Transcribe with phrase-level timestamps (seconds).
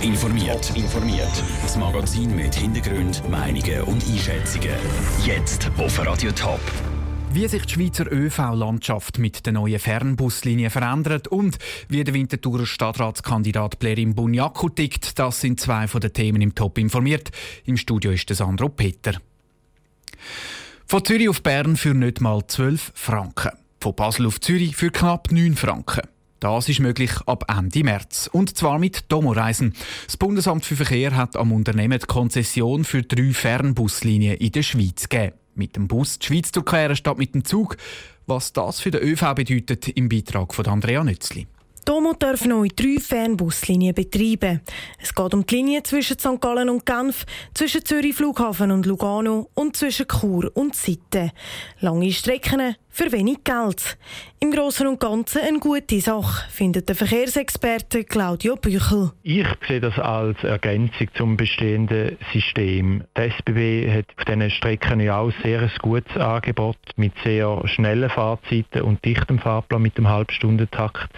[0.00, 0.76] Top informiert.
[0.76, 1.44] informiert.
[1.62, 4.74] Das Magazin mit Hintergrund, Meinungen und Einschätzungen.
[5.24, 6.60] Jetzt auf Radio Top.
[7.32, 11.58] Wie sich die Schweizer ÖV-Landschaft mit der neuen Fernbuslinie verändert und
[11.88, 16.78] wie der Winterthurer Stadtratskandidat Blerim Bunyaku tickt, das sind zwei von den Themen im Top
[16.78, 17.30] informiert.
[17.64, 19.14] Im Studio ist der Sandro Peter.
[20.86, 23.52] Von Zürich auf Bern für nicht mal 12 Franken.
[23.80, 26.02] Von Basel auf Zürich für knapp 9 Franken.
[26.40, 28.30] Das ist möglich ab Ende März.
[28.32, 29.74] Und zwar mit Domoreisen.
[30.06, 35.10] Das Bundesamt für Verkehr hat am Unternehmen die Konzession für drei Fernbuslinien in der Schweiz
[35.10, 35.36] gegeben.
[35.54, 37.76] Mit dem Bus die Schweiz durchqueren statt mit dem Zug.
[38.26, 41.46] Was das für den ÖV bedeutet, im Beitrag von Andrea Nützli.
[41.90, 44.60] Domo darf neu drei Fernbuslinien betreiben.
[45.02, 46.40] Es geht um die Linie zwischen St.
[46.40, 51.32] Gallen und Genf, zwischen Zürich Flughafen und Lugano und zwischen Chur und Sitte.
[51.80, 53.96] Lange Strecken, für wenig Geld.
[54.40, 59.12] Im Großen und Ganzen eine gute Sache, findet der Verkehrsexperte Claudio Büchel.
[59.22, 63.04] Ich sehe das als Ergänzung zum bestehenden System.
[63.16, 68.10] Die SBB hat auf diesen Strecken ja auch sehr ein gutes Angebot mit sehr schnellen
[68.10, 71.10] Fahrzeiten und dichtem Fahrplan mit dem Halbstundentakt.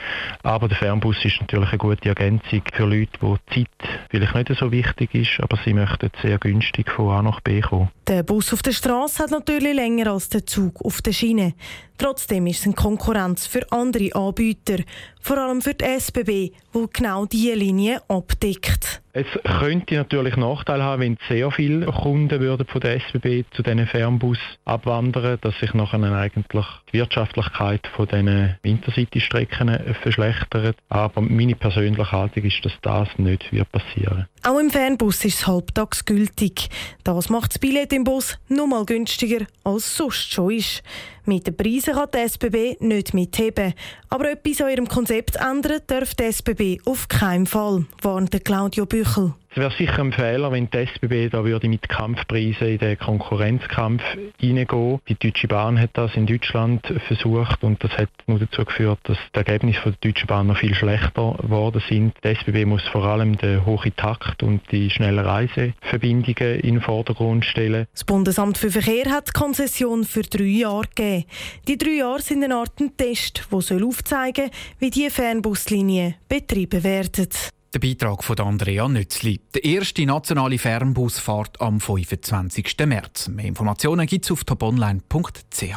[0.42, 4.58] Aber der Fernbus ist natürlich eine gute Ergänzung für Leute, wo die Zeit vielleicht nicht
[4.58, 7.90] so wichtig ist, aber sie möchten sehr günstig von A nach B kommen.
[8.08, 11.54] Der Bus auf der Straße hat natürlich länger als der Zug auf der Schiene.
[11.98, 14.78] Trotzdem ist es eine Konkurrenz für andere Anbieter,
[15.20, 16.28] vor allem für die SBB,
[16.74, 19.00] die genau diese Linie abdeckt.
[19.12, 19.26] Es
[19.60, 24.38] könnte natürlich Nachteile haben, wenn sehr viele Kunden würden von der SBB zu diesen Fernbus
[24.64, 30.41] abwandern, dass sich nachher eigentlich die Wirtschaftlichkeit von diesen Intercity-Strecken verschlechtert.
[30.88, 34.26] Aber meine persönliche Haltung ist, dass das nicht wird passieren.
[34.44, 36.68] Auch im Fernbus ist es halbtags gültig.
[37.04, 40.82] Das macht das Billett im Bus noch mal günstiger als sonst schon ist.
[41.24, 43.74] Mit den Preisen kann die SBB nicht mitheben.
[44.08, 49.34] Aber etwas an ihrem Konzept ändern darf die SBB auf keinen Fall, warnte Claudio Büchel.
[49.54, 54.02] Es wäre sicher ein Fehler, wenn die SBB da würde mit Kampfpreisen in den Konkurrenzkampf
[54.40, 55.00] hineingehen.
[55.08, 59.18] Die Deutsche Bahn hat das in Deutschland versucht und das hat nur dazu geführt, dass
[59.34, 62.14] die Ergebnisse der Deutschen Bahn noch viel schlechter geworden sind.
[62.24, 67.44] Die SBB muss vor allem den hohen Takt und die schnellen Reiseverbindungen in den Vordergrund
[67.44, 67.86] stellen.
[67.92, 71.24] Das Bundesamt für Verkehr hat die Konzession für drei Jahre gegeben.
[71.66, 77.28] Die drei Jahre sind eine Art Test, der aufzeigen soll, wie diese Fernbuslinien betrieben werden.
[77.74, 79.40] Der Beitrag von Andrea Nützli.
[79.54, 82.76] Der erste nationale Fernbus fährt am 25.
[82.86, 83.28] März.
[83.28, 85.74] Mehr Informationen gibt es auf toponline.ch.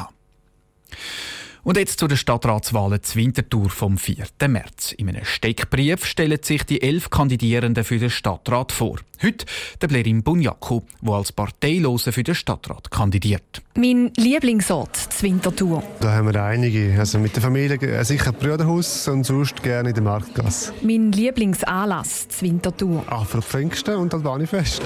[1.65, 4.27] Und jetzt zu den Stadtratswahlen zur Winterthur vom 4.
[4.47, 4.91] März.
[4.91, 8.99] In einem Steckbrief stellen sich die elf Kandidierenden für den Stadtrat vor.
[9.23, 9.47] Heute
[9.81, 13.63] der Blerim Bunyaku, der als Parteilose für den Stadtrat kandidiert.
[13.73, 15.81] Mein Lieblingsort zur Winterthur.
[16.01, 16.95] Da haben wir einige.
[16.99, 20.71] Also mit der Familie äh, sicher Brüderhaus und sonst gerne in der Marktgasse.
[20.83, 23.11] Mein Lieblingsanlass zur Winterthur.
[23.11, 24.83] Afro Pfingsten und Albanifest.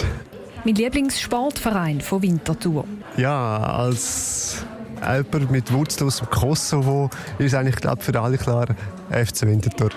[0.63, 2.85] Mein Lieblingssportverein von Winterthur.
[3.17, 4.65] Ja, als
[5.01, 8.67] jemand mit Wurzeln aus dem Kosovo ist eigentlich glaub, für alle klar
[9.09, 9.89] FC Winterthur.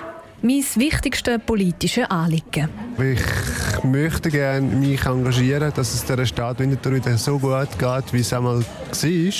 [0.44, 2.68] Mein wichtigstes politisches Anliegen.
[2.98, 8.20] Ich möchte gerne mich engagieren, dass es der Stadt Winterthur wieder so gut geht, wie
[8.20, 9.32] es einmal war.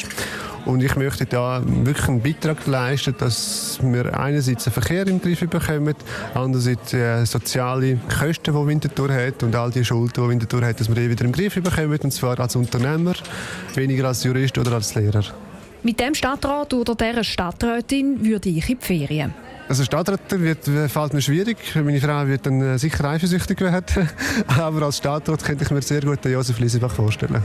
[0.64, 5.40] Und ich möchte da wirklich einen Beitrag leisten, dass wir einerseits den Verkehr im Griff
[5.40, 5.94] bekommen,
[6.34, 10.78] andererseits die äh, soziale Kosten, die Winterthur hat und all die Schulden, die Winterthur hat,
[10.78, 13.14] dass wir die wieder im Griff bekommen, und zwar als Unternehmer,
[13.74, 15.24] weniger als Jurist oder als Lehrer.
[15.84, 19.34] Mit dem Stadtrat oder dieser Stadträtin würde ich in die Ferien.
[19.69, 21.56] Also Stadtrat wird, fällt mir schwierig.
[21.75, 24.09] Meine Frau wird dann äh, sicher eifersüchtig werden.
[24.47, 27.42] Aber als Stadtrat könnte ich mir sehr gut den Josef Liesebach vorstellen.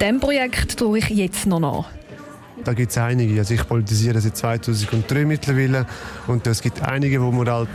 [0.00, 1.86] Dem Projekt tue ich jetzt noch nach.
[2.64, 3.38] Da gibt es einige.
[3.38, 5.86] Also ich politisiere seit 2003 mittlerweile
[6.26, 7.68] und es gibt einige, wo man halt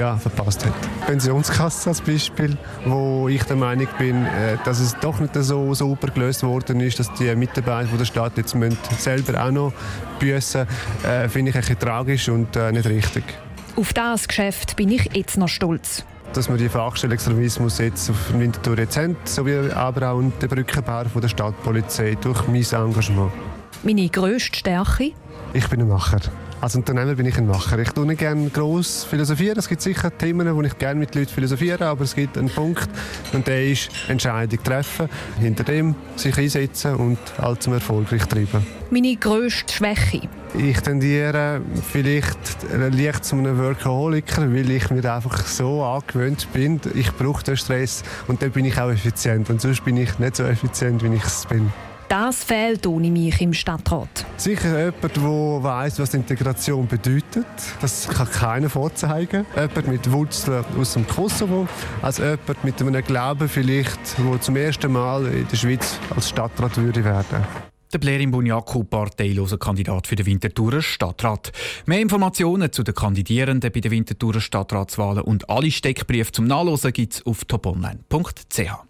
[0.00, 0.72] ja, verpasst hat.
[1.06, 2.56] Pensionskasse als Beispiel,
[2.86, 6.98] wo ich der Meinung bin, äh, dass es doch nicht so super gelöst worden ist,
[6.98, 8.56] dass die Mitarbeiter der Stadt jetzt
[8.98, 9.72] selber auch noch
[10.18, 10.66] büssen,
[11.04, 13.24] äh, finde ich ein bisschen tragisch und äh, nicht richtig.
[13.76, 18.32] Auf das Geschäft bin ich jetzt noch stolz dass wir die Fachstelle Extremismus jetzt auf
[18.32, 23.32] Winterthur jetzt haben, sowie aber auch den Brückenbau der Stadtpolizei durch mein Engagement.
[23.82, 25.10] Meine grösste Stärke?
[25.54, 26.20] Ich bin ein Macher.
[26.60, 27.78] Als Unternehmer bin ich ein Macher.
[27.78, 29.58] Ich tue nicht gerne gross philosophieren.
[29.58, 32.86] Es gibt sicher Themen, wo ich gerne mit Leuten philosophiere, aber es gibt einen Punkt
[33.32, 35.08] und der ist Entscheidung treffen,
[35.40, 38.66] hinter dem sich einsetzen und all zum Erfolgreich treiben.
[38.90, 40.28] Meine grösste Schwäche?
[40.52, 42.38] Ich tendiere vielleicht
[42.90, 48.02] leicht zu einem Workaholiker, weil ich mir einfach so angewöhnt bin, ich brauche den Stress
[48.28, 51.24] und dann bin ich auch effizient und sonst bin ich nicht so effizient, wie ich
[51.24, 51.72] es bin.
[52.10, 54.26] Das fehlt ohne mich im Stadtrat.
[54.36, 57.46] Sicher jemand, der weiss, was Integration bedeutet.
[57.80, 59.46] Das kann keiner vorzeigen.
[59.54, 61.68] Jemand mit Wurzeln aus dem Kosovo.
[62.02, 66.76] Als jemand mit einem Glauben vielleicht, der zum ersten Mal in der Schweiz als Stadtrat
[66.78, 67.44] würde werden.
[67.92, 71.52] Der Blerim Bunyaku, parteiloser Kandidat für den Winterthurer Stadtrat.
[71.86, 77.14] Mehr Informationen zu den Kandidierenden bei den Winterthurer Stadtratswahlen und alle Steckbriefe zum Nachlesen gibt
[77.14, 78.89] es auf toponline.ch.